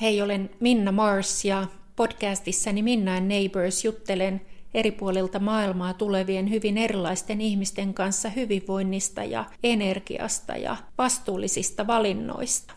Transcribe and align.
Hei, 0.00 0.22
olen 0.22 0.50
Minna 0.60 0.92
Mars 0.92 1.44
ja 1.44 1.66
podcastissani 1.96 2.82
Minna 2.82 3.14
and 3.16 3.26
Neighbors 3.26 3.84
juttelen 3.84 4.40
eri 4.74 4.90
puolilta 4.90 5.38
maailmaa 5.38 5.94
tulevien 5.94 6.50
hyvin 6.50 6.78
erilaisten 6.78 7.40
ihmisten 7.40 7.94
kanssa 7.94 8.28
hyvinvoinnista 8.28 9.24
ja 9.24 9.44
energiasta 9.62 10.56
ja 10.56 10.76
vastuullisista 10.98 11.86
valinnoista. 11.86 12.74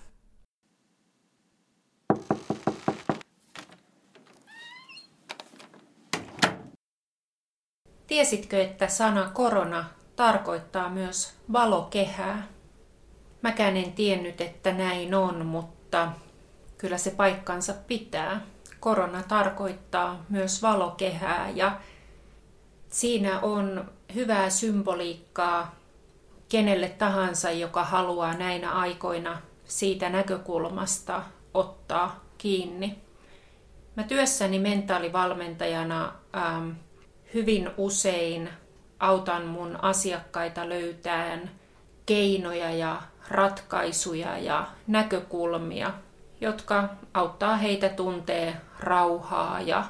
Tiesitkö, 8.08 8.62
että 8.62 8.88
sana 8.88 9.30
korona 9.34 9.86
tarkoittaa 10.16 10.90
myös 10.90 11.34
valokehää? 11.54 12.48
Mäkään 13.42 13.78
en 13.78 13.94
tiennyt, 13.94 14.42
että 14.42 14.74
näin 14.74 15.14
on, 15.14 15.46
mutta 15.46 16.12
kyllä 16.82 16.98
se 16.98 17.12
paikkansa 17.12 17.74
pitää. 17.88 18.42
Korona 18.80 19.24
tarkoittaa 19.24 20.26
myös 20.30 20.62
valokehää 20.62 21.50
ja 21.50 21.80
siinä 22.90 23.40
on 23.40 23.92
hyvää 24.16 24.50
symboliikkaa 24.50 25.76
kenelle 26.50 26.90
tahansa, 26.90 27.52
joka 27.52 27.84
haluaa 27.84 28.34
näinä 28.34 28.72
aikoina 28.72 29.42
siitä 29.66 30.10
näkökulmasta 30.10 31.24
ottaa 31.54 32.24
kiinni. 32.38 33.00
Mä 33.96 34.04
työssäni 34.04 34.60
mentaalivalmentajana 34.60 36.14
ähm, 36.36 36.70
hyvin 37.34 37.70
usein 37.78 38.50
autan 39.00 39.46
mun 39.46 39.84
asiakkaita 39.84 40.70
löytämään 40.70 41.52
keinoja 42.06 42.72
ja 42.72 43.02
ratkaisuja 43.30 44.38
ja 44.38 44.68
näkökulmia 44.88 45.94
jotka 46.42 46.90
auttaa 47.14 47.58
heitä 47.58 47.90
tuntee 47.90 48.56
rauhaa 48.80 49.62
ja 49.62 49.84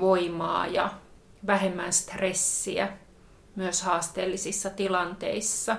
voimaa 0.00 0.66
ja 0.66 0.90
vähemmän 1.46 1.92
stressiä 1.92 2.88
myös 3.56 3.82
haasteellisissa 3.82 4.70
tilanteissa. 4.70 5.76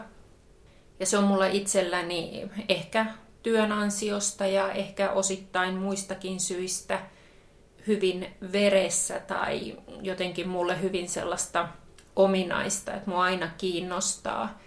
Ja 1.00 1.06
se 1.06 1.18
on 1.18 1.24
mulla 1.24 1.46
itselläni 1.46 2.50
ehkä 2.70 3.06
työn 3.44 3.72
ansiosta 3.72 4.46
ja 4.46 4.72
ehkä 4.72 5.12
osittain 5.12 5.76
muistakin 5.76 6.40
syistä 6.40 7.00
hyvin 7.88 8.36
veressä 8.52 9.20
tai 9.20 9.78
jotenkin 10.02 10.50
mulle 10.50 10.82
hyvin 10.82 11.10
sellaista 11.10 11.68
ominaista, 12.16 12.94
että 12.94 13.10
mua 13.10 13.24
aina 13.24 13.52
kiinnostaa 13.58 14.60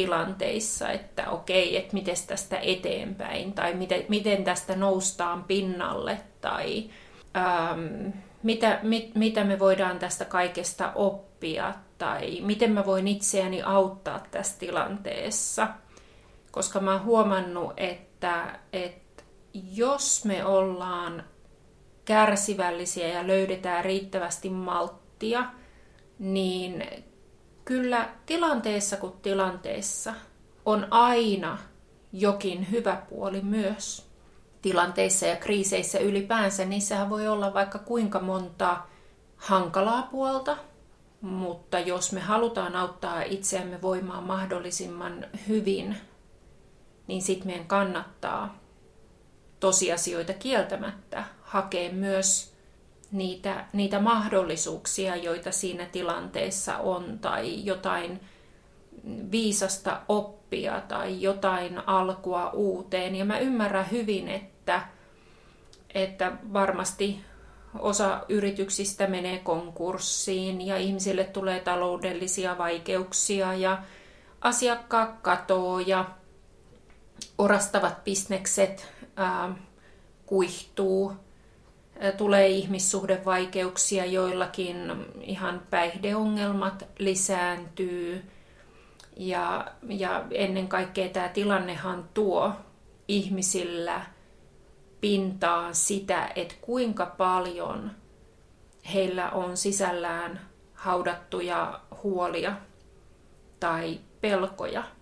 tilanteissa, 0.00 0.90
että 0.90 1.30
okei, 1.30 1.76
että 1.76 1.94
miten 1.94 2.16
tästä 2.26 2.58
eteenpäin 2.58 3.52
tai 3.52 3.74
miten, 3.74 4.04
miten 4.08 4.44
tästä 4.44 4.76
noustaan 4.76 5.44
pinnalle 5.44 6.18
tai 6.40 6.90
ähm, 7.36 8.08
mitä, 8.42 8.80
mit, 8.82 9.14
mitä 9.14 9.44
me 9.44 9.58
voidaan 9.58 9.98
tästä 9.98 10.24
kaikesta 10.24 10.92
oppia 10.94 11.74
tai 11.98 12.40
miten 12.40 12.72
mä 12.72 12.86
voin 12.86 13.08
itseäni 13.08 13.62
auttaa 13.62 14.20
tässä 14.30 14.58
tilanteessa. 14.58 15.68
Koska 16.50 16.80
mä 16.80 16.92
oon 16.92 17.04
huomannut, 17.04 17.72
että, 17.76 18.58
että 18.72 19.22
jos 19.72 20.24
me 20.24 20.44
ollaan 20.44 21.24
kärsivällisiä 22.04 23.08
ja 23.08 23.26
löydetään 23.26 23.84
riittävästi 23.84 24.50
malttia, 24.50 25.44
niin 26.18 26.84
kyllä 27.70 28.08
tilanteessa 28.26 28.96
kuin 28.96 29.12
tilanteessa 29.22 30.14
on 30.64 30.86
aina 30.90 31.58
jokin 32.12 32.70
hyvä 32.70 33.02
puoli 33.10 33.40
myös. 33.40 34.06
Tilanteissa 34.62 35.26
ja 35.26 35.36
kriiseissä 35.36 35.98
ylipäänsä, 35.98 36.64
niissähän 36.64 37.10
voi 37.10 37.28
olla 37.28 37.54
vaikka 37.54 37.78
kuinka 37.78 38.20
monta 38.20 38.76
hankalaa 39.36 40.02
puolta, 40.02 40.56
mutta 41.20 41.78
jos 41.78 42.12
me 42.12 42.20
halutaan 42.20 42.76
auttaa 42.76 43.22
itseämme 43.22 43.82
voimaan 43.82 44.24
mahdollisimman 44.24 45.26
hyvin, 45.48 45.96
niin 47.06 47.22
sitten 47.22 47.46
meidän 47.46 47.66
kannattaa 47.66 48.58
tosiasioita 49.60 50.32
kieltämättä 50.32 51.24
hakea 51.42 51.92
myös 51.92 52.54
niitä, 53.12 53.64
niitä 53.72 54.00
mahdollisuuksia, 54.00 55.16
joita 55.16 55.52
siinä 55.52 55.86
tilanteessa 55.86 56.78
on, 56.78 57.18
tai 57.18 57.64
jotain 57.64 58.20
viisasta 59.30 60.00
oppia 60.08 60.80
tai 60.88 61.22
jotain 61.22 61.88
alkua 61.88 62.50
uuteen. 62.50 63.16
Ja 63.16 63.24
mä 63.24 63.38
ymmärrän 63.38 63.90
hyvin, 63.90 64.28
että, 64.28 64.82
että 65.94 66.32
varmasti 66.52 67.20
osa 67.78 68.24
yrityksistä 68.28 69.06
menee 69.06 69.38
konkurssiin 69.38 70.66
ja 70.66 70.76
ihmisille 70.76 71.24
tulee 71.24 71.60
taloudellisia 71.60 72.58
vaikeuksia 72.58 73.54
ja 73.54 73.82
asiakkaat 74.40 75.20
katoo 75.22 75.78
ja 75.78 76.04
orastavat 77.38 78.04
bisnekset 78.04 78.92
ää, 79.16 79.54
kuihtuu 80.26 81.12
tulee 82.16 82.48
ihmissuhdevaikeuksia, 82.48 84.04
joillakin 84.04 85.06
ihan 85.20 85.62
päihdeongelmat 85.70 86.88
lisääntyy. 86.98 88.24
Ja, 89.16 89.66
ja 89.88 90.24
ennen 90.30 90.68
kaikkea 90.68 91.08
tämä 91.08 91.28
tilannehan 91.28 92.08
tuo 92.14 92.52
ihmisillä 93.08 94.00
pintaan 95.00 95.74
sitä, 95.74 96.32
että 96.36 96.54
kuinka 96.60 97.06
paljon 97.06 97.90
heillä 98.94 99.30
on 99.30 99.56
sisällään 99.56 100.40
haudattuja 100.74 101.80
huolia 102.02 102.56
tai 103.60 104.00
pelkoja– 104.20 104.84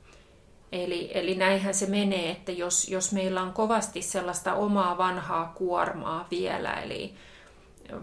Eli, 0.73 1.11
eli 1.15 1.35
näinhän 1.35 1.75
se 1.75 1.87
menee, 1.87 2.31
että 2.31 2.53
jos, 2.53 2.89
jos 2.89 3.13
meillä 3.13 3.43
on 3.43 3.53
kovasti 3.53 4.03
sellaista 4.03 4.55
omaa 4.55 4.99
vanhaa 4.99 5.53
kuormaa 5.57 6.27
vielä, 6.31 6.73
eli 6.73 7.15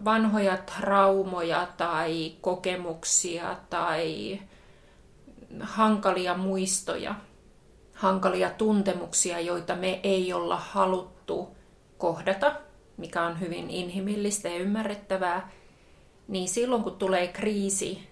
vanhoja 0.05 0.57
traumoja 0.57 1.67
tai 1.77 2.33
kokemuksia 2.41 3.57
tai 3.69 4.39
hankalia 5.59 6.37
muistoja, 6.37 7.15
hankalia 7.93 8.49
tuntemuksia, 8.49 9.39
joita 9.39 9.75
me 9.75 9.99
ei 10.03 10.33
olla 10.33 10.57
haluttu 10.57 11.55
kohdata, 11.97 12.55
mikä 12.97 13.23
on 13.23 13.39
hyvin 13.39 13.69
inhimillistä 13.69 14.49
ja 14.49 14.57
ymmärrettävää, 14.57 15.51
niin 16.27 16.49
silloin 16.49 16.83
kun 16.83 16.95
tulee 16.95 17.27
kriisi, 17.27 18.07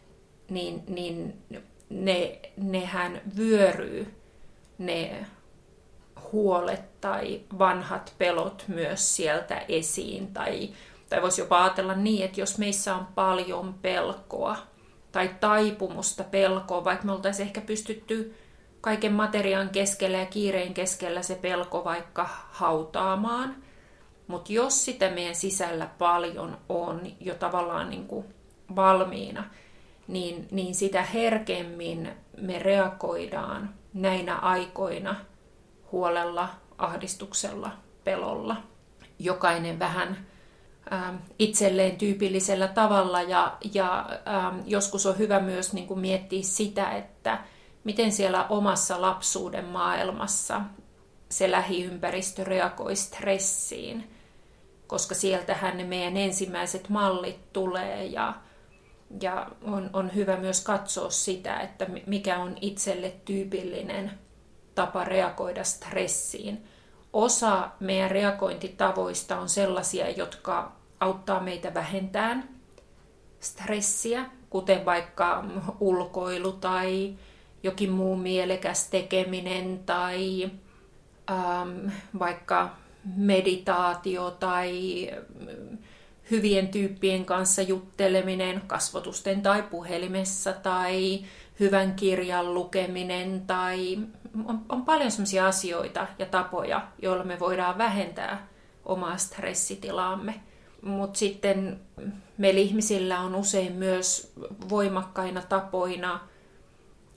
niin, 0.49 0.83
niin 0.87 1.41
ne, 1.89 2.39
nehän 2.57 3.21
vyöryy 3.37 4.22
ne 4.85 5.25
huolet 6.31 7.01
tai 7.01 7.41
vanhat 7.59 8.13
pelot 8.17 8.63
myös 8.67 9.16
sieltä 9.16 9.61
esiin. 9.67 10.33
Tai, 10.33 10.69
tai 11.09 11.21
voisi 11.21 11.41
jopa 11.41 11.63
ajatella 11.63 11.95
niin, 11.95 12.25
että 12.25 12.41
jos 12.41 12.57
meissä 12.57 12.95
on 12.95 13.07
paljon 13.16 13.75
pelkoa 13.81 14.57
tai 15.11 15.29
taipumusta 15.39 16.23
pelkoa, 16.23 16.83
vaikka 16.83 17.05
me 17.05 17.11
oltaisiin 17.11 17.47
ehkä 17.47 17.61
pystytty 17.61 18.35
kaiken 18.81 19.13
materiaan 19.13 19.69
keskellä 19.69 20.17
ja 20.17 20.25
kiireen 20.25 20.73
keskellä 20.73 21.21
se 21.21 21.35
pelko 21.35 21.83
vaikka 21.83 22.29
hautaamaan, 22.50 23.55
mutta 24.27 24.53
jos 24.53 24.85
sitä 24.85 25.09
meidän 25.09 25.35
sisällä 25.35 25.89
paljon 25.97 26.57
on 26.69 27.01
jo 27.19 27.35
tavallaan 27.35 27.89
niin 27.89 28.07
kuin 28.07 28.25
valmiina, 28.75 29.44
niin, 30.07 30.47
niin 30.51 30.75
sitä 30.75 31.01
herkemmin 31.01 32.09
me 32.41 32.59
reagoidaan 32.59 33.73
näinä 33.93 34.35
aikoina 34.35 35.15
huolella, 35.91 36.49
ahdistuksella, 36.77 37.71
pelolla. 38.03 38.55
Jokainen 39.19 39.79
vähän 39.79 40.25
ähm, 40.94 41.15
itselleen 41.39 41.97
tyypillisellä 41.97 42.68
tavalla 42.68 43.21
ja, 43.21 43.57
ja 43.73 44.09
ähm, 44.27 44.59
joskus 44.65 45.06
on 45.06 45.18
hyvä 45.18 45.39
myös 45.39 45.73
niin 45.73 45.88
kuin 45.88 46.00
miettiä 46.00 46.44
sitä, 46.44 46.91
että 46.91 47.39
miten 47.83 48.12
siellä 48.12 48.47
omassa 48.47 49.01
lapsuuden 49.01 49.65
maailmassa 49.65 50.62
se 51.29 51.51
lähiympäristö 51.51 52.44
reagoi 52.44 52.95
stressiin, 52.95 54.12
koska 54.88 55.15
sieltähän 55.15 55.77
ne 55.77 55.83
meidän 55.83 56.18
ensimmäiset 56.18 56.89
mallit 56.89 57.53
tulee 57.53 58.06
ja, 58.06 58.33
ja 59.21 59.48
on, 59.63 59.89
on 59.94 60.15
hyvä 60.15 60.38
myös 60.38 60.63
katsoa 60.63 61.10
sitä, 61.10 61.60
että 61.60 61.88
mikä 62.06 62.39
on 62.39 62.57
itselle 62.62 63.13
tyypillinen 63.25 64.12
tapa 64.75 65.04
reagoida 65.04 65.63
stressiin. 65.63 66.63
Osa 67.13 67.69
meidän 67.80 68.12
reagointitavoista 68.12 69.39
on 69.39 69.50
sellaisia, 69.50 70.10
jotka 70.10 70.71
auttaa 71.00 71.39
meitä 71.39 71.74
vähentämään 71.74 72.50
stressiä, 73.39 74.25
kuten 74.50 74.86
vaikka 74.86 75.44
ulkoilu 75.80 76.51
tai 76.51 77.16
jokin 77.63 77.92
muu 77.92 78.16
mielekäs 78.16 78.89
tekeminen 78.89 79.80
tai 79.86 80.51
ähm, 81.31 81.88
vaikka 82.19 82.75
meditaatio 83.16 84.31
tai 84.31 85.09
hyvien 86.33 86.68
tyyppien 86.68 87.25
kanssa 87.25 87.62
jutteleminen 87.62 88.62
kasvotusten 88.68 89.41
tai 89.41 89.63
puhelimessa 89.63 90.53
tai 90.53 91.24
hyvän 91.59 91.95
kirjan 91.95 92.53
lukeminen 92.53 93.41
tai 93.47 94.00
on, 94.45 94.62
on 94.69 94.85
paljon 94.85 95.12
sellaisia 95.12 95.47
asioita 95.47 96.07
ja 96.19 96.25
tapoja, 96.25 96.88
joilla 97.01 97.24
me 97.24 97.39
voidaan 97.39 97.77
vähentää 97.77 98.47
omaa 98.85 99.18
stressitilaamme. 99.18 100.33
Mutta 100.81 101.19
sitten 101.19 101.80
meillä 102.38 102.59
ihmisillä 102.59 103.19
on 103.19 103.35
usein 103.35 103.74
myös 103.74 104.33
voimakkaina 104.69 105.41
tapoina 105.41 106.19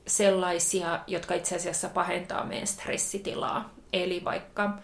sellaisia, 0.06 1.00
jotka 1.06 1.34
itse 1.34 1.56
asiassa 1.56 1.88
pahentaa 1.88 2.44
meidän 2.44 2.66
stressitilaa. 2.66 3.70
Eli 3.92 4.24
vaikka 4.24 4.78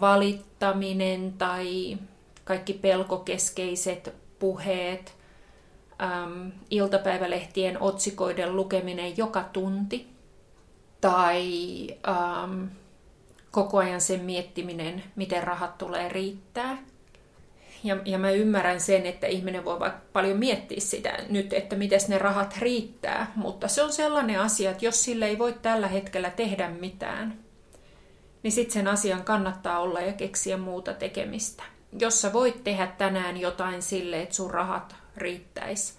valittaminen 0.00 1.32
tai 1.32 1.98
kaikki 2.44 2.72
pelkokeskeiset 2.72 4.14
puheet, 4.38 5.14
äm, 6.02 6.52
iltapäivälehtien 6.70 7.82
otsikoiden 7.82 8.56
lukeminen 8.56 9.16
joka 9.16 9.44
tunti 9.52 10.06
tai 11.00 11.88
äm, 12.08 12.68
koko 13.50 13.78
ajan 13.78 14.00
sen 14.00 14.20
miettiminen, 14.20 15.02
miten 15.16 15.42
rahat 15.42 15.78
tulee 15.78 16.08
riittää. 16.08 16.78
Ja, 17.84 17.96
ja 18.04 18.18
mä 18.18 18.30
ymmärrän 18.30 18.80
sen, 18.80 19.06
että 19.06 19.26
ihminen 19.26 19.64
voi 19.64 19.80
vaikka 19.80 20.00
paljon 20.12 20.38
miettiä 20.38 20.80
sitä 20.80 21.18
nyt, 21.28 21.52
että 21.52 21.76
miten 21.76 22.00
ne 22.08 22.18
rahat 22.18 22.56
riittää, 22.58 23.32
mutta 23.36 23.68
se 23.68 23.82
on 23.82 23.92
sellainen 23.92 24.40
asia, 24.40 24.70
että 24.70 24.84
jos 24.84 25.04
sille 25.04 25.26
ei 25.26 25.38
voi 25.38 25.52
tällä 25.52 25.88
hetkellä 25.88 26.30
tehdä 26.30 26.68
mitään, 26.68 27.38
niin 28.42 28.52
sitten 28.52 28.72
sen 28.72 28.88
asian 28.88 29.24
kannattaa 29.24 29.78
olla 29.78 30.00
ja 30.00 30.12
keksiä 30.12 30.56
muuta 30.56 30.94
tekemistä. 30.94 31.73
Jos 31.98 32.20
sä 32.20 32.32
voit 32.32 32.64
tehdä 32.64 32.86
tänään 32.86 33.36
jotain 33.36 33.82
sille, 33.82 34.22
että 34.22 34.34
sun 34.34 34.50
rahat 34.50 34.96
riittäisi 35.16 35.94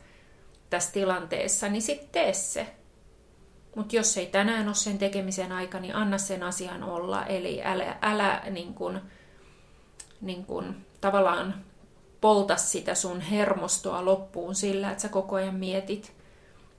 tässä 0.70 0.92
tilanteessa, 0.92 1.70
niin 1.70 1.82
sitten 1.82 2.10
tee 2.10 2.34
se. 2.34 2.76
Mutta 3.76 3.96
jos 3.96 4.18
ei 4.18 4.26
tänään 4.26 4.68
ole 4.68 4.76
sen 4.76 4.98
tekemisen 4.98 5.52
aika, 5.52 5.80
niin 5.80 5.96
anna 5.96 6.18
sen 6.18 6.44
asian 6.44 6.84
olla. 6.84 7.26
Eli 7.26 7.62
älä, 7.64 7.98
älä 8.02 8.44
niin 8.50 8.74
kun, 8.74 9.02
niin 10.22 10.46
kun, 10.46 10.76
tavallaan 11.02 11.66
polta 12.22 12.56
sitä 12.56 12.96
sun 12.96 13.22
hermostoa 13.22 14.06
loppuun 14.06 14.56
sillä, 14.56 14.92
että 14.92 15.02
sä 15.02 15.10
koko 15.10 15.36
ajan 15.36 15.56
mietit, 15.56 16.14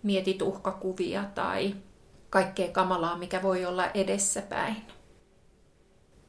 mietit 0.03 0.43
uhkakuvia 0.43 1.25
tai 1.35 1.75
kaikkea 2.31 2.69
kamalaa, 2.69 3.19
mikä 3.19 3.43
voi 3.43 3.65
olla 3.65 3.91
edessäpäin. 3.91 4.77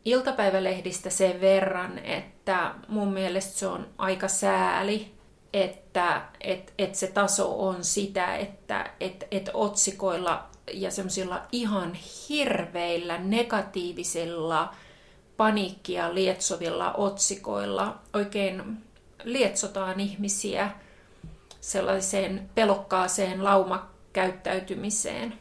Iltapäivälehdistä 0.07 1.09
sen 1.09 1.42
verran, 1.42 2.00
että 2.00 2.75
mun 2.88 3.13
mielestä 3.13 3.59
se 3.59 3.68
on 3.68 3.88
aika 3.98 4.27
sääli, 4.27 5.12
että 5.54 6.21
et, 6.42 6.74
et 6.77 6.95
se 6.95 7.07
taso 7.07 7.68
on 7.68 7.83
sitä, 7.83 8.36
että 8.36 8.92
et, 9.00 9.27
et 9.31 9.50
otsikoilla 9.54 10.48
ja 10.74 10.92
semmoisilla 10.92 11.42
ihan 11.51 11.98
hirveillä 12.30 13.18
negatiivisilla 13.18 14.75
paniikkia 15.38 16.13
lietsovilla 16.13 16.94
otsikoilla 16.94 17.98
oikein 18.13 18.77
lietsotaan 19.24 20.00
ihmisiä 20.00 20.71
sellaiseen 21.62 22.50
pelokkaaseen 22.56 23.44
laumakäyttäytymiseen, 23.44 25.33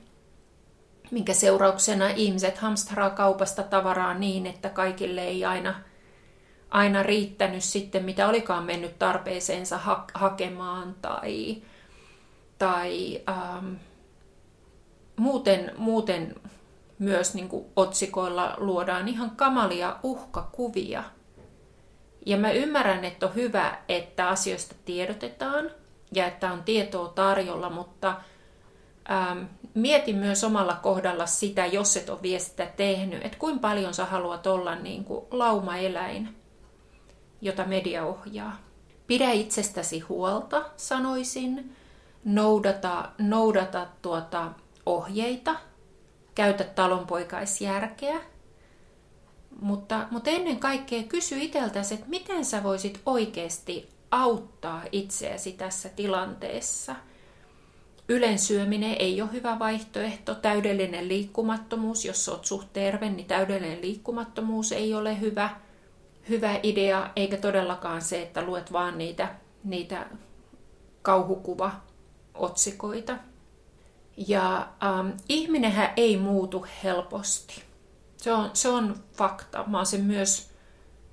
minkä 1.10 1.34
seurauksena 1.34 2.08
ihmiset 2.08 2.58
hamstraa 2.58 3.10
kaupasta 3.10 3.62
tavaraa 3.62 4.14
niin, 4.14 4.46
että 4.46 4.68
kaikille 4.68 5.22
ei 5.22 5.44
aina, 5.44 5.74
aina 6.70 7.02
riittänyt 7.02 7.62
sitten, 7.62 8.04
mitä 8.04 8.28
olikaan 8.28 8.64
mennyt 8.64 8.98
tarpeeseensa 8.98 9.78
ha- 9.78 10.06
hakemaan 10.14 10.94
tai, 11.02 11.62
tai 12.58 13.22
ähm, 13.28 13.74
muuten, 15.16 15.72
muuten 15.76 16.34
myös 16.98 17.34
niin 17.34 17.48
kuin 17.48 17.66
otsikoilla 17.76 18.54
luodaan 18.58 19.08
ihan 19.08 19.30
kamalia 19.30 19.96
uhkakuvia. 20.02 21.04
Ja 22.26 22.36
mä 22.36 22.50
ymmärrän, 22.50 23.04
että 23.04 23.26
on 23.26 23.34
hyvä, 23.34 23.78
että 23.88 24.28
asioista 24.28 24.74
tiedotetaan 24.84 25.70
ja 26.12 26.26
että 26.26 26.52
on 26.52 26.62
tietoa 26.62 27.08
tarjolla, 27.08 27.70
mutta 27.70 28.14
ähm, 29.10 29.44
mieti 29.74 30.12
myös 30.12 30.44
omalla 30.44 30.74
kohdalla 30.82 31.26
sitä, 31.26 31.66
jos 31.66 31.96
et 31.96 32.10
ole 32.10 32.22
vielä 32.22 32.38
sitä 32.38 32.66
tehnyt, 32.66 33.24
että 33.24 33.38
kuinka 33.38 33.60
paljon 33.60 33.94
sä 33.94 34.04
haluat 34.04 34.46
olla 34.46 34.74
niin 34.74 35.04
kuin 35.04 35.24
laumaeläin, 35.30 36.36
jota 37.40 37.64
media 37.64 38.04
ohjaa. 38.04 38.56
Pidä 39.06 39.30
itsestäsi 39.30 40.00
huolta, 40.00 40.64
sanoisin. 40.76 41.76
Noudata, 42.24 43.10
noudata 43.18 43.86
tuota 44.02 44.52
ohjeita, 44.86 45.56
käytä 46.34 46.64
talonpoikaisjärkeä, 46.64 48.20
mutta, 49.60 50.06
mutta 50.10 50.30
ennen 50.30 50.58
kaikkea 50.58 51.02
kysy 51.02 51.38
itseltäsi, 51.38 51.94
että 51.94 52.06
miten 52.08 52.44
sä 52.44 52.62
voisit 52.62 53.00
oikeasti 53.06 53.88
auttaa 54.10 54.82
itseäsi 54.92 55.52
tässä 55.52 55.88
tilanteessa. 55.88 56.96
Ylensyöminen 58.08 58.96
ei 58.98 59.22
ole 59.22 59.32
hyvä 59.32 59.58
vaihtoehto. 59.58 60.34
Täydellinen 60.34 61.08
liikkumattomuus, 61.08 62.04
jos 62.04 62.28
olet 62.28 62.44
suht 62.44 62.68
terve, 62.72 63.10
niin 63.10 63.26
täydellinen 63.26 63.80
liikkumattomuus 63.80 64.72
ei 64.72 64.94
ole 64.94 65.20
hyvä, 65.20 65.50
hyvä 66.28 66.60
idea, 66.62 67.10
eikä 67.16 67.36
todellakaan 67.36 68.02
se, 68.02 68.22
että 68.22 68.42
luet 68.42 68.72
vaan 68.72 68.98
niitä, 68.98 69.34
niitä 69.64 70.06
kauhukuva-otsikoita. 71.02 73.16
Ja 74.28 74.68
ähm, 74.84 75.08
ihminenhän 75.28 75.92
ei 75.96 76.16
muutu 76.16 76.66
helposti. 76.84 77.62
Se 78.16 78.32
on, 78.32 78.50
se 78.52 78.68
on 78.68 78.96
fakta. 79.16 79.64
Mä 79.66 79.76
oon 79.76 79.86
sen 79.86 80.04
myös 80.04 80.50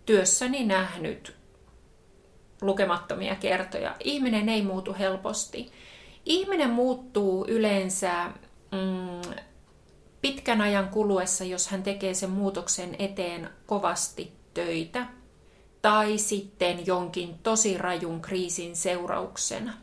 työssäni 0.06 0.66
nähnyt 0.66 1.36
lukemattomia 2.62 3.36
kertoja. 3.36 3.96
Ihminen 4.04 4.50
ei 4.50 4.62
muutu 4.62 4.96
helposti. 5.00 5.72
Ihminen 6.26 6.70
muuttuu 6.70 7.46
yleensä 7.48 8.26
mm, 8.72 9.34
pitkän 10.22 10.62
ajan 10.62 10.90
kuluessa, 10.90 11.44
jos 11.44 11.68
hän 11.68 11.84
tekee 11.84 12.14
sen 12.14 12.30
muutoksen 12.30 12.96
eteen 13.00 13.50
kovasti 13.66 14.32
töitä 14.54 15.06
tai 15.82 16.18
sitten 16.18 16.88
jonkin 16.88 17.40
tosi 17.44 17.78
rajun 17.78 18.22
kriisin 18.22 18.76
seurauksena 18.76 19.74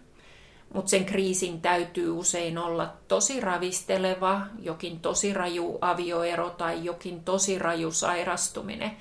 mutta 0.75 0.90
sen 0.90 1.04
kriisin 1.04 1.61
täytyy 1.61 2.11
usein 2.11 2.59
olla 2.59 2.92
tosi 3.09 3.40
ravisteleva, 3.40 4.40
jokin 4.62 5.00
tosi 5.00 5.35
raju 5.35 5.78
avioero 5.80 6.50
tai 6.50 6.85
jokin 6.85 7.25
tosi 7.25 7.59
raju 7.59 7.92
sairastuminen. 7.92 8.97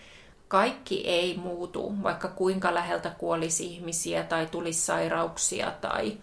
Kaikki 0.48 1.08
ei 1.08 1.38
muutu, 1.38 1.94
vaikka 2.04 2.28
kuinka 2.28 2.74
läheltä 2.74 3.10
kuolisi 3.10 3.66
ihmisiä 3.66 4.24
tai 4.24 4.46
tulisi 4.46 4.82
sairauksia 4.82 5.72
tai 5.82 6.18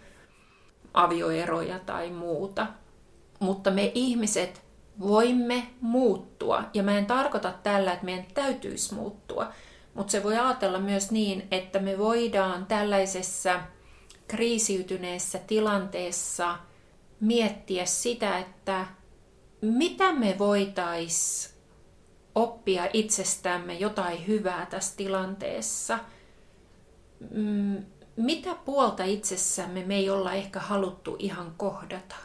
avioeroja 1.03 1.79
tai 1.79 2.09
muuta. 2.09 2.67
Mutta 3.39 3.71
me 3.71 3.91
ihmiset 3.95 4.61
voimme 4.99 5.67
muuttua. 5.81 6.63
Ja 6.73 6.83
mä 6.83 6.97
en 6.97 7.05
tarkoita 7.05 7.53
tällä, 7.63 7.93
että 7.93 8.05
meidän 8.05 8.25
täytyisi 8.33 8.95
muuttua. 8.95 9.51
Mutta 9.93 10.11
se 10.11 10.23
voi 10.23 10.37
ajatella 10.37 10.79
myös 10.79 11.11
niin, 11.11 11.47
että 11.51 11.79
me 11.79 11.97
voidaan 11.97 12.65
tällaisessa 12.65 13.59
kriisiytyneessä 14.27 15.39
tilanteessa 15.47 16.57
miettiä 17.19 17.85
sitä, 17.85 18.37
että 18.37 18.85
mitä 19.61 20.13
me 20.13 20.35
voitais 20.39 21.49
oppia 22.35 22.87
itsestämme 22.93 23.73
jotain 23.73 24.27
hyvää 24.27 24.65
tässä 24.65 24.97
tilanteessa. 24.97 25.99
Mitä 28.17 28.55
puolta 28.65 29.03
itsessämme 29.03 29.83
me 29.83 29.95
ei 29.95 30.09
olla 30.09 30.33
ehkä 30.33 30.59
haluttu 30.59 31.15
ihan 31.19 31.53
kohdata? 31.57 32.15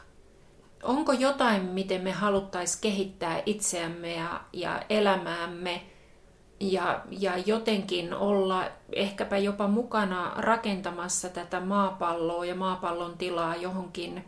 Onko 0.83 1.13
jotain, 1.13 1.63
miten 1.63 2.01
me 2.01 2.13
haluttaisiin 2.13 2.81
kehittää 2.81 3.43
itseämme 3.47 4.15
ja, 4.15 4.41
ja 4.53 4.83
elämäämme 4.89 5.83
ja, 6.61 7.01
ja 7.11 7.39
jotenkin 7.47 8.15
olla 8.15 8.65
ehkäpä 8.93 9.39
jopa 9.39 9.69
mukana 9.69 10.33
rakentamassa 10.37 11.29
tätä 11.29 11.61
maapalloa 11.61 12.45
ja 12.45 12.55
maapallon 12.55 13.19
tilaa 13.19 13.57
johonkin 13.57 14.25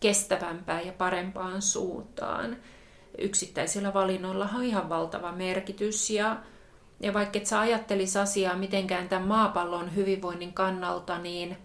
kestävämpään 0.00 0.86
ja 0.86 0.92
parempaan 0.92 1.62
suuntaan. 1.62 2.56
Yksittäisillä 3.18 3.94
valinnoilla 3.94 4.48
on 4.54 4.64
ihan 4.64 4.88
valtava 4.88 5.32
merkitys 5.32 6.10
ja, 6.10 6.36
ja 7.04 7.14
vaikka 7.14 7.38
et 7.38 7.46
sä 7.46 7.60
ajattelis 7.60 8.16
asiaa 8.16 8.56
mitenkään 8.56 9.08
tämän 9.08 9.28
maapallon 9.28 9.96
hyvinvoinnin 9.96 10.52
kannalta, 10.52 11.18
niin 11.18 11.56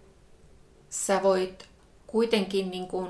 sä 0.90 1.22
voit 1.22 1.68
kuitenkin 2.06 2.70
niin 2.70 2.88
kuin 2.88 3.08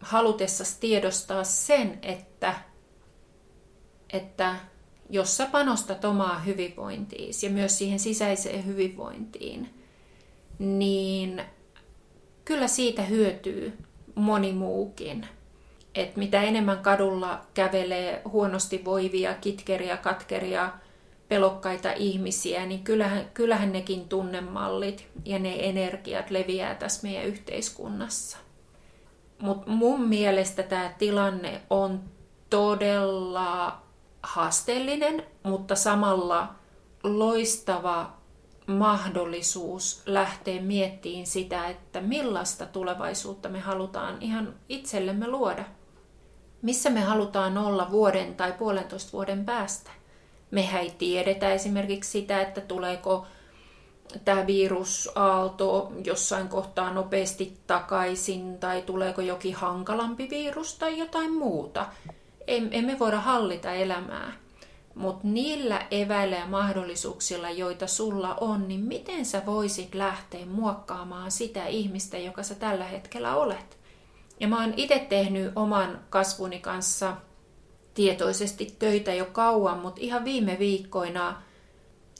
halutessasi 0.00 0.76
tiedostaa 0.80 1.44
sen, 1.44 1.98
että, 2.02 2.54
että 4.12 4.56
jossa 5.10 5.46
panostat 5.46 6.04
omaa 6.04 6.38
hyvinvointiin 6.38 7.34
ja 7.42 7.50
myös 7.50 7.78
siihen 7.78 7.98
sisäiseen 7.98 8.66
hyvinvointiin, 8.66 9.74
niin 10.58 11.42
kyllä 12.44 12.68
siitä 12.68 13.02
hyötyy 13.02 13.78
moni 14.14 14.52
muukin. 14.52 15.26
Et 15.94 16.16
mitä 16.16 16.42
enemmän 16.42 16.78
kadulla 16.78 17.46
kävelee 17.54 18.22
huonosti 18.24 18.84
voivia, 18.84 19.34
kitkeriä, 19.34 19.96
katkeria, 19.96 20.72
pelokkaita 21.30 21.92
ihmisiä, 21.92 22.66
niin 22.66 22.84
kyllähän, 22.84 23.30
kyllähän 23.34 23.72
nekin 23.72 24.08
tunnemallit 24.08 25.08
ja 25.24 25.38
ne 25.38 25.68
energiat 25.68 26.30
leviää 26.30 26.74
tässä 26.74 27.02
meidän 27.02 27.24
yhteiskunnassa. 27.24 28.38
Mutta 29.38 29.70
mun 29.70 30.08
mielestä 30.08 30.62
tämä 30.62 30.94
tilanne 30.98 31.62
on 31.70 32.00
todella 32.50 33.82
haasteellinen, 34.22 35.22
mutta 35.42 35.74
samalla 35.74 36.54
loistava 37.02 38.12
mahdollisuus 38.66 40.02
lähteä 40.06 40.62
miettimään 40.62 41.26
sitä, 41.26 41.68
että 41.68 42.00
millaista 42.00 42.66
tulevaisuutta 42.66 43.48
me 43.48 43.60
halutaan 43.60 44.16
ihan 44.20 44.54
itsellemme 44.68 45.28
luoda. 45.28 45.64
Missä 46.62 46.90
me 46.90 47.00
halutaan 47.00 47.58
olla 47.58 47.90
vuoden 47.90 48.34
tai 48.34 48.52
puolentoista 48.52 49.12
vuoden 49.12 49.44
päästä. 49.44 49.99
Mehän 50.50 50.82
ei 50.82 50.90
tiedetä 50.98 51.52
esimerkiksi 51.52 52.10
sitä, 52.10 52.42
että 52.42 52.60
tuleeko 52.60 53.26
tämä 54.24 54.46
virusaalto 54.46 55.92
jossain 56.04 56.48
kohtaa 56.48 56.92
nopeasti 56.92 57.58
takaisin 57.66 58.58
tai 58.58 58.82
tuleeko 58.82 59.20
jokin 59.20 59.54
hankalampi 59.54 60.30
virus 60.30 60.74
tai 60.78 60.98
jotain 60.98 61.32
muuta. 61.32 61.86
Emme 62.46 62.98
voida 62.98 63.20
hallita 63.20 63.72
elämää. 63.72 64.32
Mutta 64.94 65.20
niillä 65.22 65.86
eväillä 65.90 66.36
ja 66.36 66.46
mahdollisuuksilla, 66.46 67.50
joita 67.50 67.86
sulla 67.86 68.34
on, 68.34 68.68
niin 68.68 68.80
miten 68.80 69.26
sä 69.26 69.42
voisit 69.46 69.94
lähteä 69.94 70.46
muokkaamaan 70.46 71.30
sitä 71.30 71.66
ihmistä, 71.66 72.18
joka 72.18 72.42
sä 72.42 72.54
tällä 72.54 72.84
hetkellä 72.84 73.34
olet? 73.34 73.78
Ja 74.40 74.48
mä 74.48 74.60
oon 74.60 74.74
itse 74.76 75.06
tehnyt 75.08 75.52
oman 75.56 76.00
kasvuni 76.10 76.60
kanssa 76.60 77.16
tietoisesti 77.94 78.74
töitä 78.78 79.14
jo 79.14 79.24
kauan, 79.24 79.78
mutta 79.78 80.00
ihan 80.00 80.24
viime 80.24 80.56
viikkoina 80.58 81.42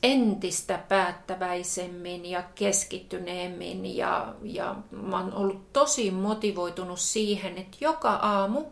entistä 0.02 0.78
päättäväisemmin 0.88 2.26
ja 2.26 2.42
keskittyneemmin 2.54 3.96
ja, 3.96 4.34
ja 4.42 4.76
mä 4.90 5.20
oon 5.20 5.34
ollut 5.34 5.72
tosi 5.72 6.10
motivoitunut 6.10 7.00
siihen, 7.00 7.58
että 7.58 7.76
joka 7.80 8.10
aamu 8.10 8.64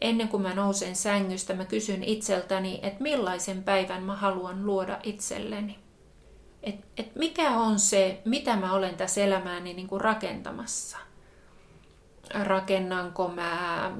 ennen 0.00 0.28
kuin 0.28 0.42
mä 0.42 0.54
nousen 0.54 0.96
sängystä, 0.96 1.54
mä 1.54 1.64
kysyn 1.64 2.04
itseltäni, 2.04 2.80
että 2.82 3.02
millaisen 3.02 3.62
päivän 3.62 4.02
mä 4.02 4.16
haluan 4.16 4.66
luoda 4.66 4.98
itselleni. 5.02 5.78
Et, 6.62 6.74
et 6.96 7.16
mikä 7.16 7.50
on 7.50 7.78
se, 7.78 8.22
mitä 8.24 8.56
mä 8.56 8.74
olen 8.74 8.96
tässä 8.96 9.20
elämääni 9.20 9.74
niin 9.74 9.88
kuin 9.88 10.00
rakentamassa. 10.00 10.98
Rakennanko 12.44 13.28
mä 13.28 13.92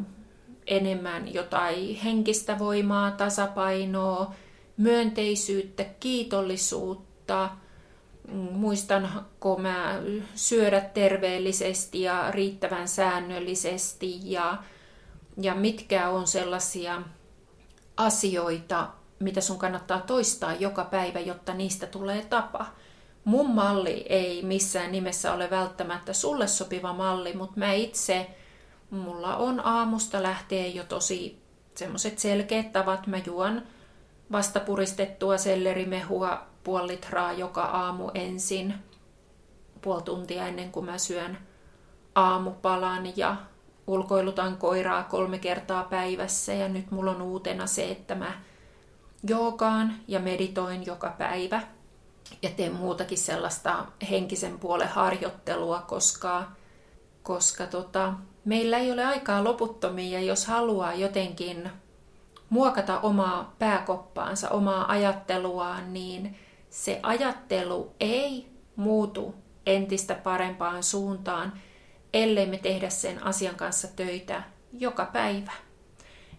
enemmän 0.67 1.35
jotain 1.35 1.95
henkistä 1.95 2.59
voimaa, 2.59 3.11
tasapainoa, 3.11 4.35
myönteisyyttä, 4.77 5.85
kiitollisuutta, 6.01 7.51
muistanko 8.33 9.57
mä 9.59 10.01
syödä 10.35 10.81
terveellisesti 10.81 12.03
ja 12.03 12.31
riittävän 12.31 12.89
säännöllisesti 12.89 14.33
ja 14.33 14.59
ja 15.43 15.55
mitkä 15.55 16.09
on 16.09 16.27
sellaisia 16.27 17.03
asioita, 17.97 18.89
mitä 19.19 19.41
sun 19.41 19.59
kannattaa 19.59 20.01
toistaa 20.01 20.55
joka 20.55 20.85
päivä, 20.85 21.21
jotta 21.21 21.55
niistä 21.55 21.87
tulee 21.87 22.27
tapa. 22.31 22.67
Mun 23.25 23.51
malli 23.51 24.07
ei 24.09 24.43
missään 24.43 24.93
nimessä 24.93 25.33
ole 25.33 25.51
välttämättä 25.51 26.13
sulle 26.13 26.47
sopiva 26.47 26.93
malli, 26.93 27.33
mutta 27.33 27.59
mä 27.59 27.73
itse, 27.73 28.31
mulla 28.91 29.37
on 29.37 29.67
aamusta 29.67 30.23
lähtien 30.23 30.75
jo 30.75 30.85
tosi 30.85 31.43
semmoiset 31.75 32.19
selkeät 32.19 32.73
tavat. 32.73 33.07
Mä 33.07 33.19
juon 33.27 33.63
vastapuristettua 34.33 35.39
sellerimehua 35.39 36.47
puoli 36.65 36.93
litraa 36.93 37.33
joka 37.33 37.63
aamu 37.63 38.11
ensin, 38.15 38.75
puoli 39.83 40.03
tuntia 40.03 40.47
ennen 40.47 40.73
kuin 40.73 40.87
mä 40.87 40.99
syön 40.99 41.39
aamupalan 42.15 43.17
ja 43.17 43.37
ulkoilutan 43.87 44.57
koiraa 44.57 45.03
kolme 45.03 45.39
kertaa 45.39 45.85
päivässä 45.85 46.53
ja 46.53 46.69
nyt 46.69 46.91
mulla 46.91 47.11
on 47.11 47.23
uutena 47.23 47.67
se, 47.67 47.91
että 47.91 48.15
mä 48.15 48.33
joogaan 49.29 49.95
ja 50.09 50.21
meditoin 50.21 50.87
joka 50.87 51.15
päivä 51.19 51.63
ja 52.43 52.51
teen 52.51 52.73
muutakin 52.73 53.19
sellaista 53.19 53.87
henkisen 54.11 54.59
puolen 54.59 54.89
harjoittelua, 54.89 55.83
koska, 55.83 56.51
koska 57.23 57.67
tota, 57.67 58.15
meillä 58.45 58.79
ei 58.79 58.93
ole 58.93 59.05
aikaa 59.05 59.45
loputtomiin 59.45 60.13
ja 60.13 60.21
jos 60.21 60.47
haluaa 60.47 60.95
jotenkin 60.95 61.71
muokata 62.51 63.01
omaa 63.01 63.55
pääkoppaansa, 63.59 64.49
omaa 64.49 64.91
ajatteluaan, 64.93 65.93
niin 65.93 66.37
se 66.71 67.01
ajattelu 67.03 67.95
ei 68.01 68.47
muutu 68.77 69.35
entistä 69.67 70.15
parempaan 70.15 70.83
suuntaan, 70.83 71.53
ellei 72.13 72.47
me 72.47 72.59
tehdä 72.59 72.91
sen 72.91 73.23
asian 73.23 73.55
kanssa 73.55 73.89
töitä 73.97 74.43
joka 74.73 75.05
päivä. 75.13 75.53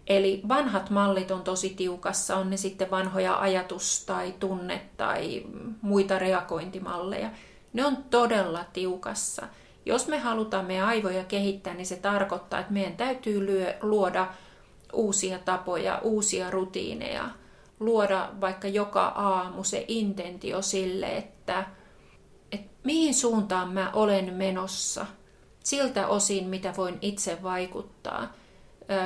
Eli 0.06 0.42
vanhat 0.48 0.90
mallit 0.90 1.30
on 1.30 1.42
tosi 1.42 1.70
tiukassa, 1.70 2.36
on 2.36 2.50
ne 2.50 2.56
sitten 2.56 2.90
vanhoja 2.90 3.34
ajatus- 3.34 4.04
tai 4.06 4.34
tunne- 4.40 4.88
tai 4.96 5.42
muita 5.82 6.18
reagointimalleja. 6.18 7.30
Ne 7.72 7.86
on 7.86 7.96
todella 7.96 8.64
tiukassa. 8.72 9.46
Jos 9.86 10.08
me 10.08 10.18
halutaan 10.18 10.66
meidän 10.66 10.86
aivoja 10.86 11.24
kehittää, 11.24 11.74
niin 11.74 11.86
se 11.86 11.96
tarkoittaa, 11.96 12.60
että 12.60 12.72
meidän 12.72 12.96
täytyy 12.96 13.46
luoda 13.82 14.28
uusia 14.92 15.38
tapoja, 15.38 15.98
uusia 16.02 16.50
rutiineja, 16.50 17.28
luoda 17.80 18.28
vaikka 18.40 18.68
joka 18.68 19.06
aamu 19.06 19.64
se 19.64 19.84
intentio 19.88 20.62
sille, 20.62 21.16
että, 21.16 21.64
että 22.52 22.70
mihin 22.84 23.14
suuntaan 23.14 23.72
mä 23.72 23.90
olen 23.94 24.34
menossa– 24.34 25.06
siltä 25.64 26.06
osin, 26.06 26.48
mitä 26.48 26.74
voin 26.76 26.98
itse 27.00 27.42
vaikuttaa. 27.42 28.32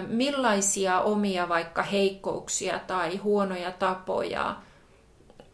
Millaisia 0.07 1.01
omia 1.01 1.49
vaikka 1.49 1.83
heikkouksia 1.83 2.79
tai 2.79 3.17
huonoja 3.17 3.73
tapoja, 3.73 4.57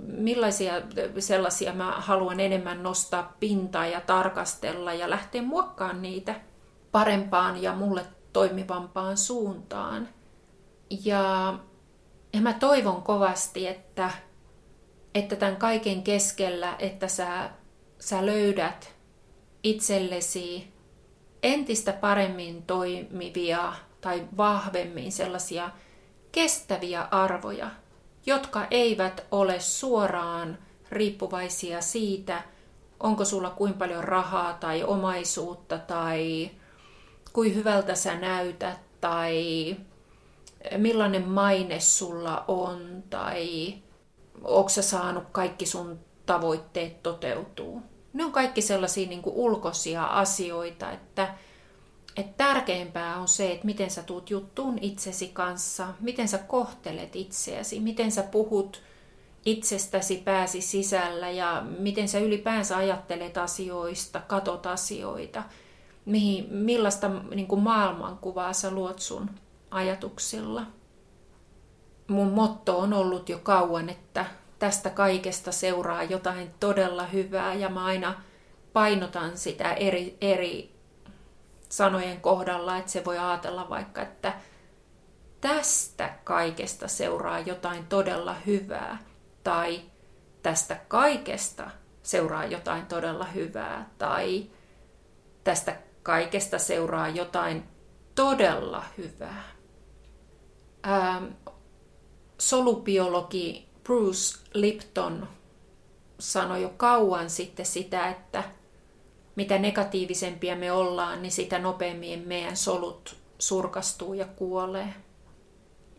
millaisia 0.02 0.72
sellaisia 1.18 1.72
mä 1.72 1.92
haluan 1.92 2.40
enemmän 2.40 2.82
nostaa 2.82 3.36
pintaa 3.40 3.86
ja 3.86 4.00
tarkastella 4.00 4.92
ja 4.92 5.10
lähteä 5.10 5.42
muokkaamaan 5.42 6.02
niitä 6.02 6.34
parempaan 6.92 7.62
ja 7.62 7.74
mulle 7.74 8.06
toimivampaan 8.32 9.16
suuntaan. 9.16 10.08
Ja, 11.04 11.54
ja 12.32 12.40
mä 12.40 12.52
toivon 12.52 13.02
kovasti, 13.02 13.66
että, 13.66 14.10
että 15.14 15.36
tämän 15.36 15.56
kaiken 15.56 16.02
keskellä, 16.02 16.76
että 16.78 17.08
sä, 17.08 17.50
sä 17.98 18.26
löydät 18.26 18.94
itsellesi 19.62 20.72
entistä 21.42 21.92
paremmin 21.92 22.62
toimivia 22.62 23.72
tai 24.00 24.28
vahvemmin 24.36 25.12
sellaisia 25.12 25.70
kestäviä 26.32 27.02
arvoja, 27.10 27.70
jotka 28.26 28.66
eivät 28.70 29.24
ole 29.30 29.60
suoraan 29.60 30.58
riippuvaisia 30.90 31.80
siitä, 31.80 32.42
onko 33.00 33.24
sulla 33.24 33.50
kuinka 33.50 33.78
paljon 33.78 34.04
rahaa 34.04 34.52
tai 34.52 34.84
omaisuutta 34.84 35.78
tai 35.78 36.50
kuin 37.32 37.54
hyvältä 37.54 37.94
sä 37.94 38.14
näytät 38.14 38.78
tai 39.00 39.76
millainen 40.76 41.28
maine 41.28 41.80
sulla 41.80 42.44
on 42.48 43.02
tai 43.10 43.74
onko 44.44 44.68
sä 44.68 44.82
saanut 44.82 45.24
kaikki 45.32 45.66
sun 45.66 46.00
tavoitteet 46.26 47.02
toteutuu. 47.02 47.82
Ne 48.12 48.24
on 48.24 48.32
kaikki 48.32 48.62
sellaisia 48.62 49.08
niin 49.08 49.22
kuin 49.22 49.36
ulkoisia 49.36 50.04
asioita, 50.04 50.90
että, 50.90 51.34
että 52.16 52.32
tärkeämpää 52.36 53.16
on 53.16 53.28
se, 53.28 53.52
että 53.52 53.66
miten 53.66 53.90
sä 53.90 54.02
tuut 54.02 54.30
juttuun 54.30 54.78
itsesi 54.80 55.28
kanssa, 55.28 55.88
miten 56.00 56.28
sä 56.28 56.38
kohtelet 56.38 57.16
itseäsi, 57.16 57.80
miten 57.80 58.12
sä 58.12 58.22
puhut 58.22 58.82
itsestäsi 59.46 60.16
pääsi 60.16 60.60
sisällä 60.60 61.30
ja 61.30 61.62
miten 61.78 62.08
sä 62.08 62.18
ylipäänsä 62.18 62.76
ajattelet 62.76 63.38
asioista, 63.38 64.20
katot 64.20 64.66
asioita, 64.66 65.42
mihin, 66.04 66.46
millaista 66.50 67.08
niin 67.08 67.46
kuin 67.46 67.62
maailmankuvaa 67.62 68.52
sä 68.52 68.70
luot 68.70 68.98
sun 68.98 69.30
ajatuksilla. 69.70 70.62
Mun 72.08 72.28
motto 72.28 72.78
on 72.78 72.92
ollut 72.92 73.28
jo 73.28 73.38
kauan, 73.38 73.90
että 73.90 74.26
tästä 74.58 74.90
kaikesta 74.90 75.52
seuraa 75.52 76.02
jotain 76.02 76.50
todella 76.60 77.06
hyvää 77.06 77.54
ja 77.54 77.68
mä 77.68 77.84
aina 77.84 78.22
painotan 78.72 79.38
sitä 79.38 79.72
eri, 79.72 80.16
eri 80.20 80.72
sanojen 81.72 82.20
kohdalla, 82.20 82.76
että 82.76 82.90
se 82.90 83.04
voi 83.04 83.18
ajatella 83.18 83.68
vaikka, 83.68 84.02
että 84.02 84.34
tästä 85.40 86.14
kaikesta 86.24 86.88
seuraa 86.88 87.38
jotain 87.38 87.86
todella 87.86 88.34
hyvää 88.34 88.98
tai 89.44 89.80
tästä 90.42 90.76
kaikesta 90.88 91.70
seuraa 92.02 92.44
jotain 92.44 92.86
todella 92.86 93.24
hyvää 93.24 93.90
tai 93.98 94.46
tästä 95.44 95.76
kaikesta 96.02 96.58
seuraa 96.58 97.08
jotain 97.08 97.64
todella 98.14 98.84
hyvää. 98.98 99.44
Ähm, 100.86 101.24
solubiologi 102.38 103.68
Bruce 103.84 104.38
Lipton 104.54 105.28
sanoi 106.18 106.62
jo 106.62 106.72
kauan 106.76 107.30
sitten 107.30 107.66
sitä, 107.66 108.08
että 108.08 108.44
mitä 109.36 109.58
negatiivisempia 109.58 110.56
me 110.56 110.72
ollaan, 110.72 111.22
niin 111.22 111.32
sitä 111.32 111.58
nopeammin 111.58 112.28
meidän 112.28 112.56
solut 112.56 113.16
surkastuu 113.38 114.14
ja 114.14 114.24
kuolee. 114.24 114.94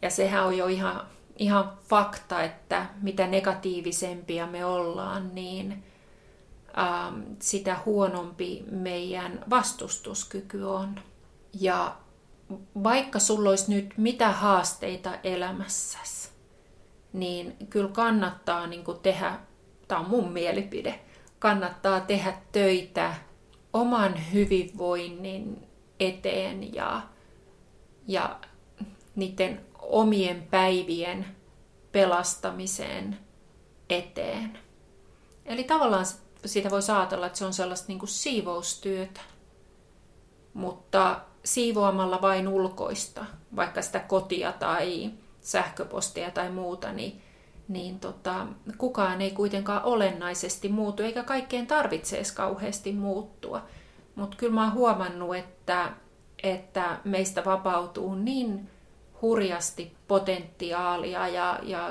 Ja 0.02 0.10
sehän 0.10 0.46
on 0.46 0.58
jo 0.58 0.68
ihan, 0.68 1.08
ihan 1.38 1.72
fakta, 1.90 2.44
että 2.44 2.86
mitä 3.02 3.28
negatiivisempia 3.28 4.48
me 4.48 4.66
ollaan, 4.66 5.36
niin 5.36 5.84
ähm, 6.78 7.22
sitä 7.40 7.78
huonompi 7.86 8.64
meidän 8.72 9.44
vastustuskyky 9.50 10.64
on. 10.64 11.00
Ja 11.54 11.96
vaikka 12.84 13.20
sulla 13.20 13.50
olisi 13.50 13.74
nyt 13.74 13.94
mitä 13.98 14.32
haasteita 14.32 15.12
elämässäsi, 15.24 16.30
niin 17.14 17.56
kyllä 17.70 17.90
kannattaa 17.90 18.68
niin 18.68 18.84
tehdä, 19.04 19.40
tämä 19.88 20.02
on 20.02 20.10
mun 20.10 20.32
mielipide, 20.32 21.00
kannattaa 21.44 22.00
tehdä 22.00 22.34
töitä 22.52 23.16
oman 23.74 24.34
hyvinvoinnin 24.34 25.68
eteen 26.00 26.74
ja, 26.74 27.02
ja 28.08 28.40
niiden 29.16 29.66
omien 29.80 30.48
päivien 30.52 31.26
pelastamiseen 31.92 33.20
eteen. 33.90 34.60
Eli 35.46 35.64
tavallaan 35.64 36.06
siitä 36.46 36.70
voi 36.70 36.80
ajatella, 36.98 37.26
että 37.26 37.40
se 37.40 37.46
on 37.46 37.54
sellaista 37.54 37.88
niin 37.88 38.00
kuin 38.00 38.10
siivoustyötä, 38.10 39.22
mutta 40.54 41.22
siivoamalla 41.46 42.22
vain 42.22 42.48
ulkoista, 42.48 43.26
vaikka 43.56 43.82
sitä 43.82 44.00
kotia 44.00 44.52
tai 44.52 45.12
sähköpostia 45.42 46.32
tai 46.32 46.52
muuta, 46.52 46.92
niin, 46.92 47.23
niin 47.68 48.00
tota, 48.00 48.48
kukaan 48.78 49.22
ei 49.22 49.32
kuitenkaan 49.32 49.84
olennaisesti 49.84 50.70
muutu, 50.70 51.04
eikä 51.04 51.24
kaikkeen 51.24 51.68
tarvitse 51.68 52.16
edes 52.16 52.32
kauheasti 52.32 52.94
muuttua. 52.94 53.62
Mutta 54.16 54.38
kyllä 54.38 54.54
mä 54.54 54.64
oon 54.64 54.74
huomannut, 54.74 55.36
että, 55.36 55.92
että 56.44 57.00
meistä 57.04 57.46
vapautuu 57.46 58.16
niin 58.16 58.70
hurjasti 59.22 59.96
potentiaalia 60.08 61.28
ja, 61.28 61.60
ja 61.64 61.90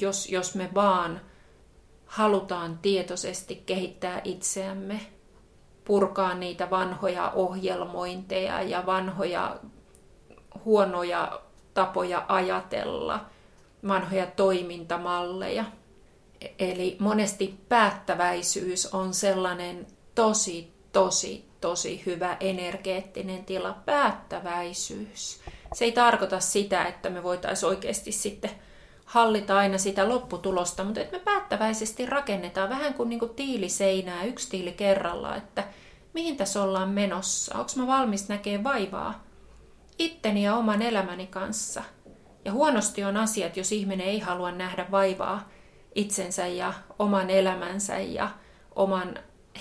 jos, 0.00 0.30
jos 0.30 0.54
me 0.54 0.70
vaan 0.74 1.20
halutaan 2.06 2.78
tietoisesti 2.82 3.62
kehittää 3.66 4.20
itseämme, 4.24 5.00
purkaa 5.84 6.34
niitä 6.34 6.70
vanhoja 6.70 7.30
ohjelmointeja 7.30 8.62
ja 8.62 8.86
vanhoja 8.86 9.56
huonoja 10.64 11.40
tapoja 11.74 12.24
ajatella, 12.28 13.26
vanhoja 13.88 14.26
toimintamalleja. 14.26 15.64
Eli 16.58 16.96
monesti 17.00 17.54
päättäväisyys 17.68 18.94
on 18.94 19.14
sellainen 19.14 19.86
tosi, 20.14 20.72
tosi, 20.92 21.44
tosi 21.60 22.02
hyvä 22.06 22.36
energeettinen 22.40 23.44
tila. 23.44 23.76
Päättäväisyys. 23.84 25.40
Se 25.74 25.84
ei 25.84 25.92
tarkoita 25.92 26.40
sitä, 26.40 26.84
että 26.84 27.10
me 27.10 27.22
voitaisiin 27.22 27.68
oikeasti 27.70 28.12
sitten 28.12 28.50
hallita 29.04 29.56
aina 29.56 29.78
sitä 29.78 30.08
lopputulosta, 30.08 30.84
mutta 30.84 31.00
että 31.00 31.18
me 31.18 31.24
päättäväisesti 31.24 32.06
rakennetaan 32.06 32.68
vähän 32.68 32.94
kuin, 32.94 33.08
niin 33.08 33.18
kuin 33.18 33.34
tiiliseinää, 33.34 34.24
yksi 34.24 34.50
tiili 34.50 34.72
kerrallaan, 34.72 35.38
että 35.38 35.64
mihin 36.12 36.36
tässä 36.36 36.62
ollaan 36.62 36.88
menossa, 36.88 37.58
onko 37.58 37.70
mä 37.76 37.86
valmis 37.86 38.28
näkemään 38.28 38.64
vaivaa 38.64 39.24
itteni 39.98 40.44
ja 40.44 40.56
oman 40.56 40.82
elämäni 40.82 41.26
kanssa. 41.26 41.82
Ja 42.44 42.52
huonosti 42.52 43.04
on 43.04 43.16
asiat, 43.16 43.56
jos 43.56 43.72
ihminen 43.72 44.06
ei 44.06 44.18
halua 44.18 44.50
nähdä 44.50 44.86
vaivaa 44.90 45.48
itsensä 45.94 46.46
ja 46.46 46.72
oman 46.98 47.30
elämänsä 47.30 47.98
ja 47.98 48.30
oman 48.74 49.14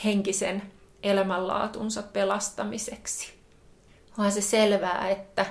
henkisen 0.06 0.62
elämänlaatunsa 1.04 2.04
pelastamiseksi. 2.04 3.34
Onhan 4.18 4.32
se 4.32 4.42
selvää, 4.42 5.10
että 5.10 5.46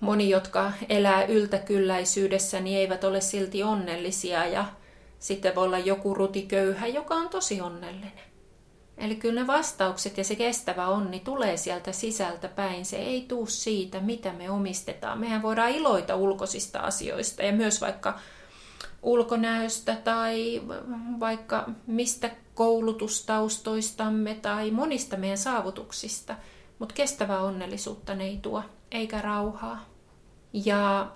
moni, 0.00 0.30
jotka 0.30 0.72
elää 0.88 1.24
yltäkylläisyydessä, 1.24 2.60
niin 2.60 2.78
eivät 2.78 3.04
ole 3.04 3.20
silti 3.20 3.62
onnellisia 3.62 4.46
ja 4.46 4.64
sitten 5.18 5.54
voi 5.54 5.64
olla 5.64 5.78
joku 5.78 6.14
rutiköyhä, 6.14 6.86
joka 6.86 7.14
on 7.14 7.28
tosi 7.28 7.60
onnellinen. 7.60 8.35
Eli 8.98 9.16
kyllä 9.16 9.40
ne 9.40 9.46
vastaukset 9.46 10.18
ja 10.18 10.24
se 10.24 10.36
kestävä 10.36 10.86
onni 10.86 11.20
tulee 11.20 11.56
sieltä 11.56 11.92
sisältä 11.92 12.48
päin. 12.48 12.84
Se 12.84 12.96
ei 12.96 13.24
tuu 13.28 13.46
siitä, 13.46 14.00
mitä 14.00 14.32
me 14.32 14.50
omistetaan. 14.50 15.18
Mehän 15.18 15.42
voidaan 15.42 15.70
iloita 15.70 16.16
ulkoisista 16.16 16.78
asioista 16.78 17.42
ja 17.42 17.52
myös 17.52 17.80
vaikka 17.80 18.18
ulkonäöstä 19.02 19.96
tai 19.96 20.62
vaikka 21.20 21.70
mistä 21.86 22.30
koulutustaustoistamme 22.54 24.34
tai 24.34 24.70
monista 24.70 25.16
meidän 25.16 25.38
saavutuksista. 25.38 26.34
Mutta 26.78 26.94
kestävää 26.94 27.40
onnellisuutta 27.40 28.14
ne 28.14 28.24
ei 28.24 28.38
tuo, 28.42 28.62
eikä 28.90 29.20
rauhaa. 29.20 29.84
Ja 30.52 31.10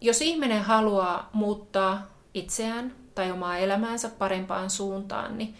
jos 0.00 0.20
ihminen 0.22 0.62
haluaa 0.62 1.30
muuttaa 1.32 2.02
itseään 2.34 2.94
tai 3.14 3.30
omaa 3.30 3.58
elämäänsä 3.58 4.08
parempaan 4.08 4.70
suuntaan, 4.70 5.38
niin 5.38 5.54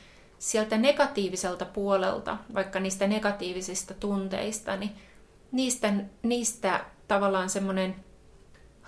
sieltä 0.45 0.79
negatiiviselta 0.79 1.65
puolelta, 1.65 2.37
vaikka 2.55 2.81
niistä 2.81 3.07
negatiivisista 3.07 3.95
tunteista, 3.95 4.77
niin 4.77 4.91
niistä, 5.53 5.93
niistä 6.23 6.85
tavallaan 7.09 7.51
semmoinen 7.51 7.95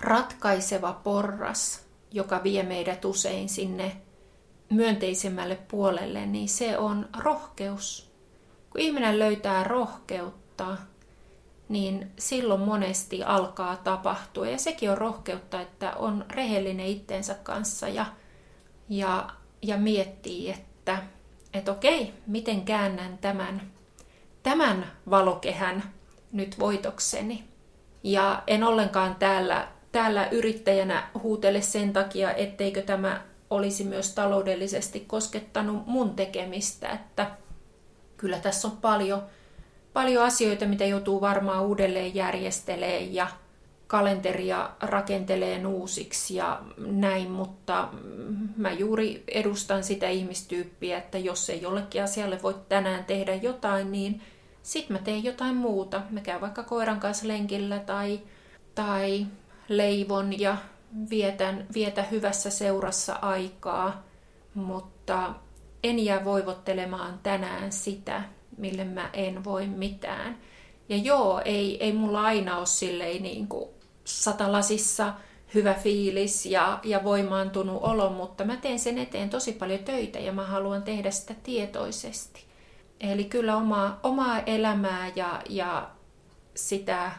ratkaiseva 0.00 0.92
porras, 0.92 1.86
joka 2.10 2.42
vie 2.42 2.62
meidät 2.62 3.04
usein 3.04 3.48
sinne 3.48 3.96
myönteisemmälle 4.70 5.58
puolelle, 5.70 6.26
niin 6.26 6.48
se 6.48 6.78
on 6.78 7.08
rohkeus. 7.18 8.12
Kun 8.70 8.80
ihminen 8.80 9.18
löytää 9.18 9.64
rohkeutta, 9.64 10.76
niin 11.68 12.12
silloin 12.18 12.60
monesti 12.60 13.22
alkaa 13.22 13.76
tapahtua. 13.76 14.46
Ja 14.46 14.58
sekin 14.58 14.90
on 14.90 14.98
rohkeutta, 14.98 15.60
että 15.60 15.92
on 15.92 16.24
rehellinen 16.30 16.86
itsensä 16.86 17.34
kanssa 17.34 17.88
ja, 17.88 18.06
ja, 18.88 19.30
ja 19.62 19.76
miettii, 19.76 20.50
että 20.50 21.15
että 21.54 21.72
okei, 21.72 22.14
miten 22.26 22.62
käännän 22.62 23.18
tämän, 23.18 23.62
tämän 24.42 24.92
valokehän 25.10 25.82
nyt 26.32 26.58
voitokseni. 26.58 27.44
Ja 28.02 28.42
en 28.46 28.64
ollenkaan 28.64 29.14
täällä, 29.14 29.68
täällä 29.92 30.28
yrittäjänä 30.28 31.08
huutele 31.22 31.60
sen 31.62 31.92
takia, 31.92 32.34
etteikö 32.34 32.82
tämä 32.82 33.22
olisi 33.50 33.84
myös 33.84 34.14
taloudellisesti 34.14 35.00
koskettanut 35.00 35.86
mun 35.86 36.14
tekemistä, 36.14 36.88
että 36.88 37.30
kyllä 38.16 38.38
tässä 38.38 38.68
on 38.68 38.76
paljon, 38.76 39.22
paljon 39.92 40.24
asioita, 40.24 40.66
mitä 40.66 40.84
joutuu 40.84 41.20
varmaan 41.20 41.66
uudelleen 41.66 42.14
järjestelemään 42.14 43.14
ja 43.14 43.26
kalenteria 43.86 44.70
rakentelee 44.80 45.66
uusiksi 45.66 46.34
ja 46.34 46.62
näin, 46.78 47.30
mutta 47.30 47.88
mä 48.56 48.72
juuri 48.72 49.24
edustan 49.28 49.84
sitä 49.84 50.08
ihmistyyppiä, 50.08 50.98
että 50.98 51.18
jos 51.18 51.50
ei 51.50 51.62
jollekin 51.62 52.02
asialle 52.02 52.42
voi 52.42 52.54
tänään 52.68 53.04
tehdä 53.04 53.34
jotain, 53.34 53.92
niin 53.92 54.22
sit 54.62 54.90
mä 54.90 54.98
teen 54.98 55.24
jotain 55.24 55.56
muuta. 55.56 56.02
Mä 56.10 56.20
käyn 56.20 56.40
vaikka 56.40 56.62
koiran 56.62 57.00
kanssa 57.00 57.28
lenkillä 57.28 57.78
tai, 57.78 58.20
tai 58.74 59.26
leivon 59.68 60.40
ja 60.40 60.56
vietän, 61.10 61.66
vietä 61.74 62.02
hyvässä 62.02 62.50
seurassa 62.50 63.14
aikaa, 63.14 64.02
mutta 64.54 65.34
en 65.84 66.04
jää 66.04 66.24
voivottelemaan 66.24 67.20
tänään 67.22 67.72
sitä, 67.72 68.22
mille 68.58 68.84
mä 68.84 69.10
en 69.12 69.44
voi 69.44 69.66
mitään. 69.66 70.38
Ja 70.88 70.96
joo, 70.96 71.42
ei, 71.44 71.84
ei 71.84 71.92
mulla 71.92 72.22
aina 72.22 72.58
ole 72.58 72.66
silleen 72.66 73.22
niin 73.22 73.48
kuin 73.48 73.75
satalasissa 74.06 75.14
hyvä 75.54 75.74
fiilis 75.74 76.46
ja, 76.46 76.80
ja 76.84 77.04
voimaantunut 77.04 77.82
olo, 77.82 78.10
mutta 78.10 78.44
mä 78.44 78.56
teen 78.56 78.78
sen 78.78 78.98
eteen 78.98 79.30
tosi 79.30 79.52
paljon 79.52 79.80
töitä 79.80 80.18
ja 80.18 80.32
mä 80.32 80.46
haluan 80.46 80.82
tehdä 80.82 81.10
sitä 81.10 81.34
tietoisesti. 81.42 82.44
Eli 83.00 83.24
kyllä 83.24 83.56
omaa, 83.56 84.00
omaa 84.02 84.40
elämää 84.40 85.12
ja, 85.16 85.42
ja 85.48 85.90
sitä 86.54 87.12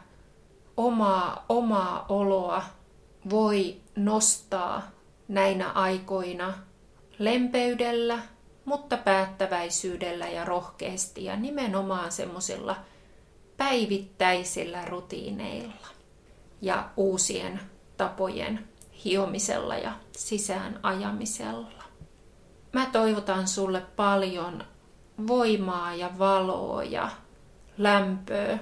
omaa, 0.77 1.45
omaa 1.49 2.05
oloa 2.09 2.63
voi 3.29 3.75
nostaa 3.95 4.91
näinä 5.27 5.71
aikoina 5.71 6.53
lempeydellä, 7.19 8.19
mutta 8.65 8.97
päättäväisyydellä 8.97 10.27
ja 10.27 10.45
rohkeasti 10.45 11.25
ja 11.25 11.35
nimenomaan 11.35 12.11
semmoisilla 12.11 12.75
päivittäisillä 13.57 14.85
rutiineilla. 14.85 15.96
Ja 16.61 16.89
uusien 16.97 17.59
tapojen 17.97 18.67
hiomisella 19.05 19.75
ja 19.75 19.91
sisään 20.11 20.79
ajamisella. 20.83 21.83
Mä 22.73 22.85
toivotan 22.85 23.47
sulle 23.47 23.81
paljon 23.95 24.63
voimaa 25.27 25.95
ja 25.95 26.09
valoa 26.19 26.83
ja 26.83 27.09
lämpöä 27.77 28.59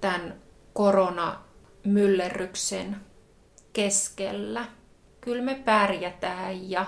tämän 0.00 0.34
koronamyllerryksen 0.72 2.96
keskellä. 3.72 4.64
Kyllä 5.20 5.42
me 5.42 5.54
pärjätään 5.54 6.70
ja 6.70 6.86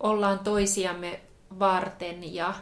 ollaan 0.00 0.38
toisiamme 0.38 1.20
varten 1.58 2.34
ja 2.34 2.54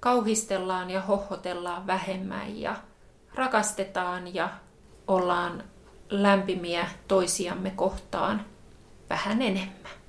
kauhistellaan 0.00 0.90
ja 0.90 1.00
hohotellaan 1.00 1.86
vähemmän 1.86 2.60
ja 2.60 2.76
rakastetaan 3.34 4.34
ja 4.34 4.48
ollaan 5.06 5.64
lämpimiä 6.10 6.86
toisiamme 7.08 7.70
kohtaan 7.70 8.46
vähän 9.10 9.42
enemmän. 9.42 9.99